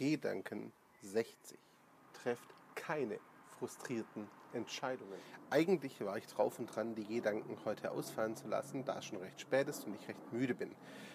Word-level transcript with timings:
Gedanken 0.00 0.72
60. 1.02 1.58
Trefft 2.14 2.54
keine 2.74 3.20
frustrierten 3.58 4.26
Entscheidungen. 4.54 5.18
Eigentlich 5.50 6.00
war 6.00 6.16
ich 6.16 6.26
drauf 6.26 6.58
und 6.58 6.74
dran, 6.74 6.94
die 6.94 7.04
Gedanken 7.04 7.58
heute 7.66 7.90
ausfallen 7.90 8.34
zu 8.34 8.48
lassen, 8.48 8.86
da 8.86 9.00
es 9.00 9.04
schon 9.04 9.18
recht 9.18 9.38
spät 9.42 9.68
ist 9.68 9.86
und 9.86 9.94
ich 9.94 10.08
recht 10.08 10.32
müde 10.32 10.54
bin. 10.54 10.74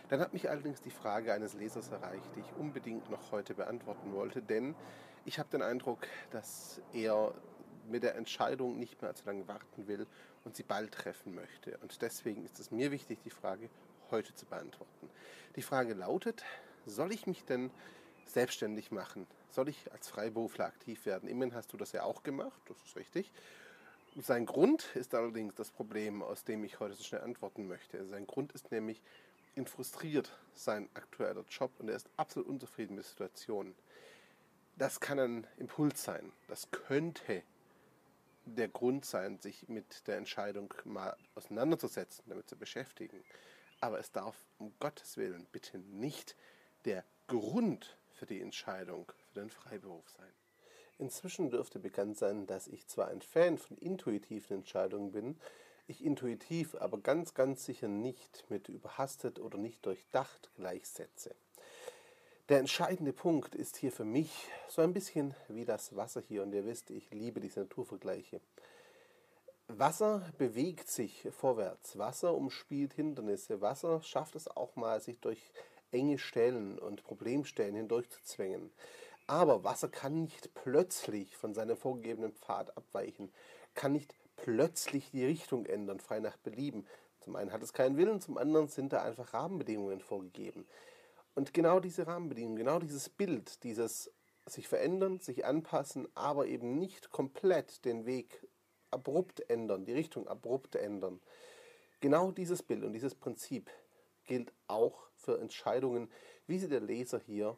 Dann 0.09 0.19
hat 0.19 0.33
mich 0.33 0.51
allerdings 0.51 0.83
die 0.83 0.91
Frage 0.91 1.33
eines 1.33 1.55
Lesers 1.55 1.89
erreicht, 1.89 2.29
die 2.35 2.41
ich 2.41 2.59
unbedingt 2.59 3.09
noch 3.09 3.31
heute 3.31 3.55
beantworten 3.55 4.13
wollte, 4.13 4.43
denn 4.43 4.75
ich 5.25 5.39
habe 5.39 5.49
den 5.49 5.63
Eindruck, 5.63 6.05
dass 6.29 6.79
er 6.93 7.33
mit 7.89 8.03
der 8.03 8.13
Entscheidung 8.13 8.77
nicht 8.77 9.01
mehr 9.01 9.09
allzu 9.09 9.25
lange 9.25 9.47
warten 9.47 9.87
will 9.87 10.05
und 10.43 10.55
sie 10.55 10.63
bald 10.63 10.91
treffen 10.91 11.33
möchte. 11.33 11.75
Und 11.79 12.03
deswegen 12.03 12.45
ist 12.45 12.59
es 12.59 12.69
mir 12.69 12.91
wichtig, 12.91 13.17
die 13.23 13.31
Frage 13.31 13.67
heute 14.11 14.35
zu 14.35 14.45
beantworten. 14.45 15.09
Die 15.55 15.63
Frage 15.63 15.95
lautet, 15.95 16.43
soll 16.85 17.11
ich 17.11 17.25
mich 17.25 17.45
denn 17.45 17.71
selbstständig 18.25 18.91
machen? 18.91 19.27
Soll 19.51 19.69
ich 19.69 19.91
als 19.91 20.07
Freiberufler 20.07 20.65
aktiv 20.65 21.05
werden? 21.05 21.29
Immerhin 21.29 21.55
hast 21.55 21.71
du 21.73 21.77
das 21.77 21.91
ja 21.91 22.03
auch 22.03 22.23
gemacht, 22.23 22.59
das 22.67 22.77
ist 22.85 22.95
richtig. 22.95 23.31
Sein 24.17 24.45
Grund 24.45 24.95
ist 24.95 25.13
allerdings 25.13 25.55
das 25.55 25.71
Problem, 25.71 26.21
aus 26.23 26.43
dem 26.45 26.63
ich 26.63 26.79
heute 26.79 26.95
so 26.95 27.03
schnell 27.03 27.21
antworten 27.21 27.67
möchte. 27.67 28.05
Sein 28.07 28.25
Grund 28.25 28.53
ist 28.53 28.71
nämlich, 28.71 29.01
ihn 29.55 29.67
frustriert 29.67 30.37
sein 30.53 30.89
aktueller 30.93 31.43
Job 31.49 31.71
und 31.79 31.89
er 31.89 31.95
ist 31.95 32.09
absolut 32.15 32.47
unzufrieden 32.47 32.95
mit 32.95 33.03
der 33.03 33.09
Situation. 33.09 33.75
Das 34.77 34.99
kann 34.99 35.19
ein 35.19 35.47
Impuls 35.57 36.03
sein. 36.03 36.31
Das 36.47 36.71
könnte 36.71 37.43
der 38.45 38.67
Grund 38.67 39.05
sein, 39.05 39.39
sich 39.39 39.67
mit 39.67 40.07
der 40.07 40.17
Entscheidung 40.17 40.73
mal 40.83 41.15
auseinanderzusetzen, 41.35 42.23
damit 42.27 42.47
zu 42.47 42.55
beschäftigen. 42.55 43.23
Aber 43.81 43.99
es 43.99 44.11
darf 44.11 44.35
um 44.59 44.73
Gottes 44.79 45.17
Willen 45.17 45.45
bitte 45.51 45.77
nicht 45.79 46.35
der 46.85 47.03
Grund 47.27 47.97
für 48.15 48.25
die 48.25 48.41
Entscheidung 48.41 49.11
für 49.27 49.39
den 49.39 49.49
Freiberuf 49.49 50.09
sein. 50.09 50.31
Inzwischen 50.97 51.49
dürfte 51.49 51.79
bekannt 51.79 52.17
sein, 52.17 52.47
dass 52.47 52.67
ich 52.67 52.87
zwar 52.87 53.09
ein 53.09 53.21
Fan 53.21 53.57
von 53.57 53.77
intuitiven 53.77 54.57
Entscheidungen 54.57 55.11
bin, 55.11 55.37
ich 55.87 56.03
intuitiv 56.03 56.75
aber 56.75 56.97
ganz, 56.97 57.35
ganz 57.35 57.63
sicher 57.65 57.87
nicht 57.87 58.45
mit 58.49 58.69
überhastet 58.69 59.39
oder 59.39 59.57
nicht 59.57 59.85
durchdacht 59.85 60.49
gleichsetze. 60.55 61.35
Der 62.49 62.59
entscheidende 62.59 63.13
Punkt 63.13 63.55
ist 63.55 63.77
hier 63.77 63.91
für 63.91 64.05
mich 64.05 64.47
so 64.67 64.81
ein 64.81 64.93
bisschen 64.93 65.35
wie 65.47 65.65
das 65.65 65.95
Wasser 65.95 66.21
hier. 66.21 66.43
Und 66.43 66.53
ihr 66.53 66.65
wisst, 66.65 66.91
ich 66.91 67.09
liebe 67.11 67.39
diese 67.39 67.61
Naturvergleiche. 67.61 68.39
Wasser 69.67 70.31
bewegt 70.37 70.87
sich 70.87 71.27
vorwärts. 71.31 71.97
Wasser 71.97 72.35
umspielt 72.35 72.93
Hindernisse. 72.93 73.61
Wasser 73.61 74.01
schafft 74.03 74.35
es 74.35 74.47
auch 74.47 74.75
mal, 74.75 75.01
sich 75.01 75.19
durch 75.19 75.41
enge 75.95 76.17
Stellen 76.17 76.77
und 76.77 77.03
Problemstellen 77.03 77.75
hindurchzuzwängen. 77.75 78.71
Aber 79.27 79.63
Wasser 79.63 79.87
kann 79.87 80.21
nicht 80.21 80.53
plötzlich 80.53 81.35
von 81.35 81.53
seinem 81.53 81.77
vorgegebenen 81.77 82.33
Pfad 82.33 82.77
abweichen, 82.77 83.31
kann 83.73 83.93
nicht 83.93 84.13
plötzlich 84.35 85.09
die 85.11 85.25
Richtung 85.25 85.65
ändern, 85.65 85.99
frei 85.99 86.19
nach 86.19 86.37
Belieben. 86.37 86.85
Zum 87.21 87.35
einen 87.35 87.51
hat 87.51 87.63
es 87.63 87.73
keinen 87.73 87.97
Willen, 87.97 88.21
zum 88.21 88.37
anderen 88.37 88.67
sind 88.67 88.93
da 88.93 89.01
einfach 89.01 89.33
Rahmenbedingungen 89.33 90.01
vorgegeben. 90.01 90.67
Und 91.33 91.53
genau 91.53 91.79
diese 91.79 92.05
Rahmenbedingungen, 92.05 92.57
genau 92.57 92.79
dieses 92.79 93.09
Bild, 93.09 93.63
dieses 93.63 94.11
sich 94.45 94.67
verändern, 94.67 95.19
sich 95.19 95.45
anpassen, 95.45 96.07
aber 96.13 96.45
eben 96.45 96.77
nicht 96.77 97.09
komplett 97.09 97.83
den 97.83 98.05
Weg 98.05 98.47
abrupt 98.91 99.49
ändern, 99.49 99.85
die 99.85 99.93
Richtung 99.93 100.27
abrupt 100.27 100.75
ändern. 100.75 101.19
Genau 101.99 102.31
dieses 102.31 102.61
Bild 102.61 102.83
und 102.83 102.93
dieses 102.93 103.15
Prinzip 103.15 103.71
gilt 104.25 104.51
auch 104.67 105.07
für 105.15 105.39
Entscheidungen, 105.39 106.09
wie 106.47 106.59
sie 106.59 106.69
der 106.69 106.81
Leser 106.81 107.19
hier 107.19 107.57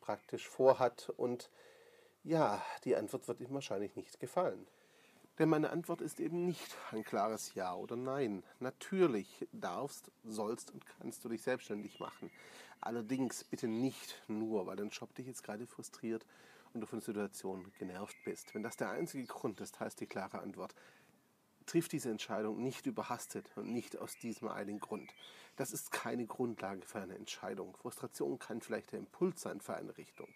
praktisch 0.00 0.48
vorhat. 0.48 1.12
Und 1.16 1.50
ja, 2.22 2.62
die 2.84 2.96
Antwort 2.96 3.28
wird 3.28 3.40
ihm 3.40 3.52
wahrscheinlich 3.54 3.96
nicht 3.96 4.20
gefallen. 4.20 4.66
Denn 5.38 5.48
meine 5.48 5.70
Antwort 5.70 6.00
ist 6.00 6.20
eben 6.20 6.46
nicht 6.46 6.76
ein 6.92 7.02
klares 7.02 7.54
Ja 7.54 7.74
oder 7.74 7.96
Nein. 7.96 8.44
Natürlich 8.60 9.48
darfst, 9.52 10.12
sollst 10.22 10.70
und 10.70 10.86
kannst 10.86 11.24
du 11.24 11.28
dich 11.28 11.42
selbstständig 11.42 11.98
machen. 11.98 12.30
Allerdings 12.80 13.42
bitte 13.42 13.66
nicht 13.66 14.22
nur, 14.28 14.66
weil 14.66 14.76
dein 14.76 14.90
Job 14.90 15.12
dich 15.14 15.26
jetzt 15.26 15.42
gerade 15.42 15.66
frustriert 15.66 16.24
und 16.72 16.82
du 16.82 16.86
von 16.86 17.00
der 17.00 17.06
Situation 17.06 17.72
genervt 17.78 18.16
bist. 18.24 18.54
Wenn 18.54 18.62
das 18.62 18.76
der 18.76 18.90
einzige 18.90 19.26
Grund 19.26 19.60
ist, 19.60 19.80
heißt 19.80 20.00
die 20.00 20.06
klare 20.06 20.40
Antwort, 20.40 20.74
triff 21.66 21.88
diese 21.88 22.10
Entscheidung 22.10 22.62
nicht 22.62 22.86
überhastet 22.86 23.50
und 23.56 23.72
nicht 23.72 23.98
aus 23.98 24.18
diesem 24.18 24.48
einen 24.48 24.80
Grund. 24.80 25.12
Das 25.56 25.72
ist 25.72 25.92
keine 25.92 26.26
Grundlage 26.26 26.82
für 26.82 27.00
eine 27.00 27.14
Entscheidung. 27.14 27.76
Frustration 27.76 28.38
kann 28.38 28.60
vielleicht 28.60 28.92
der 28.92 28.98
Impuls 28.98 29.40
sein 29.40 29.60
für 29.60 29.74
eine 29.74 29.96
Richtung, 29.96 30.28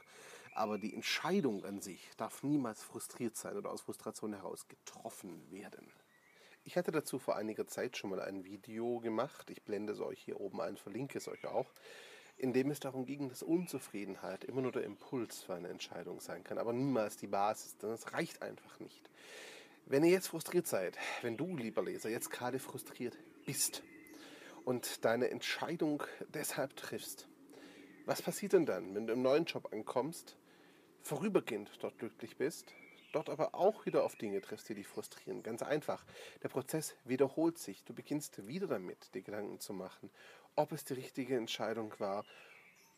aber 0.55 0.78
die 0.78 0.94
Entscheidung 0.94 1.65
an 1.65 1.81
sich 1.81 2.09
darf 2.16 2.43
niemals 2.43 2.83
frustriert 2.83 3.37
sein 3.37 3.56
oder 3.56 3.71
aus 3.71 3.83
Frustration 3.83 4.33
heraus 4.33 4.69
getroffen 4.69 5.50
werden. 5.50 5.91
Ich 6.65 6.77
hatte 6.77 6.93
dazu 6.93 7.19
vor 7.19 7.37
einiger 7.37 7.66
Zeit 7.66 7.97
schon 7.97 8.10
mal 8.10 8.21
ein 8.21 8.45
Video 8.45 9.00
gemacht, 9.00 9.49
ich 9.50 9.62
blende 9.62 9.95
es 9.95 10.00
euch 10.00 10.21
hier 10.21 10.41
oben 10.41 10.60
ein, 10.60 10.77
verlinke 10.77 11.19
es 11.19 11.27
euch 11.27 11.47
auch, 11.47 11.72
in 12.37 12.53
dem 12.53 12.71
es 12.71 12.78
darum 12.78 13.06
ging, 13.06 13.28
dass 13.28 13.43
Unzufriedenheit 13.43 14.45
immer 14.45 14.60
nur 14.60 14.72
der 14.72 14.84
Impuls 14.84 15.41
für 15.41 15.55
eine 15.55 15.69
Entscheidung 15.69 16.21
sein 16.21 16.45
kann, 16.45 16.59
aber 16.59 16.72
niemals 16.72 17.16
die 17.16 17.27
Basis, 17.27 17.77
denn 17.78 17.91
es 17.91 18.12
reicht 18.12 18.43
einfach 18.43 18.78
nicht. 18.81 19.09
Wenn 19.91 20.04
ihr 20.04 20.10
jetzt 20.10 20.28
frustriert 20.28 20.66
seid, 20.66 20.99
wenn 21.22 21.38
du, 21.38 21.56
lieber 21.56 21.82
Leser, 21.82 22.10
jetzt 22.10 22.31
gerade 22.31 22.59
frustriert 22.59 23.16
bist 23.47 23.82
und 24.66 25.03
deine 25.06 25.31
Entscheidung 25.31 26.03
deshalb 26.34 26.76
triffst, 26.76 27.26
was 28.04 28.21
passiert 28.21 28.53
denn 28.53 28.66
dann, 28.66 28.94
wenn 28.94 29.06
du 29.06 29.15
im 29.15 29.22
neuen 29.22 29.47
Job 29.47 29.72
ankommst, 29.72 30.37
vorübergehend 31.03 31.71
dort 31.81 31.97
glücklich 31.98 32.37
bist, 32.37 32.75
dort 33.15 33.31
aber 33.31 33.54
auch 33.54 33.87
wieder 33.87 34.04
auf 34.04 34.15
Dinge 34.16 34.43
triffst, 34.43 34.69
die 34.69 34.75
dich 34.75 34.87
frustrieren? 34.87 35.43
Ganz 35.43 35.62
einfach. 35.62 36.04
Der 36.43 36.50
Prozess 36.50 36.94
wiederholt 37.04 37.56
sich. 37.56 37.82
Du 37.84 37.94
beginnst 37.94 38.47
wieder 38.47 38.66
damit, 38.66 39.15
dir 39.15 39.22
Gedanken 39.22 39.59
zu 39.59 39.72
machen, 39.72 40.10
ob 40.54 40.72
es 40.72 40.84
die 40.84 40.94
richtige 40.94 41.34
Entscheidung 41.34 41.94
war, 41.98 42.27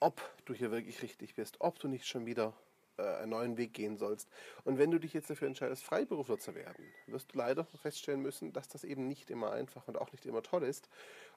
ob 0.01 0.21
du 0.45 0.55
hier 0.55 0.73
wirklich 0.73 1.03
richtig 1.03 1.37
bist, 1.37 1.61
ob 1.61 1.79
du 1.79 1.87
nicht 1.87 2.09
schon 2.09 2.27
wieder 2.27 2.53
äh, 3.01 3.23
einen 3.23 3.31
neuen 3.31 3.57
Weg 3.57 3.75
gehen 3.75 3.97
sollst. 3.97 4.29
Und 4.65 4.79
wenn 4.79 4.91
du 4.91 4.99
dich 4.99 5.13
jetzt 5.13 5.31
dafür 5.31 5.49
entscheidest, 5.49 5.83
Freiberufler 5.83 6.39
zu 6.39 6.55
werden, 6.55 6.85
wirst 7.07 7.33
du 7.33 7.39
leider 7.39 7.65
feststellen 7.65 8.21
müssen, 8.21 8.53
dass 8.53 8.69
das 8.69 8.85
eben 8.85 9.07
nicht 9.09 9.31
immer 9.31 9.53
einfach 9.53 9.89
und 9.89 9.99
auch 9.99 10.13
nicht 10.13 10.27
immer 10.27 10.43
toll 10.43 10.65
ist. 10.65 10.89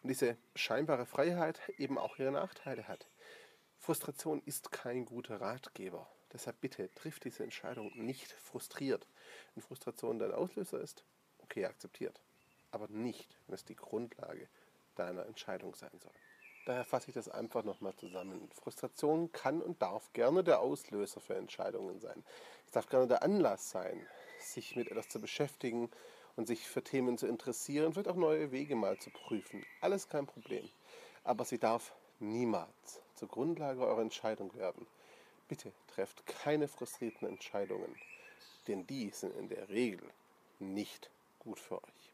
Und 0.01 0.09
diese 0.09 0.38
scheinbare 0.56 1.06
Freiheit 1.06 1.59
eben 1.78 1.97
auch 1.97 2.18
ihre 2.19 2.31
Nachteile 2.31 2.88
hat. 2.88 3.07
Frustration 3.78 4.41
ist 4.46 4.72
kein 4.72 5.06
guter 5.06 5.41
Ratgeber. 5.41 6.07
Deshalb 6.31 6.62
bitte 6.62 6.90
triff 6.96 7.19
diese 7.19 7.44
Entscheidung 7.44 7.91
nicht 7.95 8.31
frustriert. 8.31 9.07
Wenn 9.53 9.63
Frustration 9.63 10.19
dein 10.19 10.31
Auslöser 10.31 10.80
ist, 10.80 11.03
okay, 11.40 11.66
akzeptiert. 11.66 12.22
Aber 12.72 12.88
nicht, 12.88 13.38
wenn 13.45 13.56
es 13.56 13.66
die 13.66 13.75
Grundlage 13.75 14.47
deiner 14.95 15.25
Entscheidung 15.25 15.75
sein 15.75 15.91
soll. 16.00 16.13
Daher 16.66 16.85
fasse 16.85 17.09
ich 17.09 17.13
das 17.13 17.28
einfach 17.28 17.63
nochmal 17.63 17.94
zusammen. 17.96 18.50
Frustration 18.53 19.31
kann 19.34 19.62
und 19.62 19.81
darf 19.81 20.13
gerne 20.13 20.44
der 20.44 20.62
Auslöser 20.62 21.19
für 21.19 21.35
Entscheidungen 21.35 22.00
sein. 22.00 22.24
Es 22.66 22.72
darf 22.72 22.88
gerne 22.88 23.07
der 23.07 23.22
Anlass 23.22 23.69
sein, 23.69 24.07
sich 24.40 24.75
mit 24.78 24.90
etwas 24.90 25.09
zu 25.09 25.19
beschäftigen 25.19 25.90
und 26.38 26.47
sich 26.47 26.68
für 26.68 26.81
Themen 26.81 27.18
zu 27.18 27.28
interessieren, 27.28 27.94
vielleicht 27.94 28.07
auch 28.07 28.16
neue 28.16 28.51
Wege 28.51 28.75
mal 28.75 28.97
zu 28.97 29.09
prüfen. 29.09 29.66
Alles 29.81 30.07
kein 30.07 30.25
Problem. 30.25 30.68
Aber 31.25 31.44
sie 31.44 31.59
darf 31.59 31.94
niemals 32.19 33.01
zur 33.16 33.28
Grundlage 33.28 33.85
eurer 33.85 34.01
Entscheidung 34.01 34.53
werden. 34.56 34.88
Bitte 35.50 35.74
trefft 35.88 36.25
keine 36.25 36.69
frustrierten 36.69 37.28
Entscheidungen, 37.28 37.95
denn 38.68 38.88
die 38.88 39.09
sind 39.09 39.35
in 39.35 39.50
der 39.50 39.68
Regel 39.69 40.09
nicht 40.59 41.09
gut 41.40 41.59
für 41.59 41.84
euch. 41.84 42.12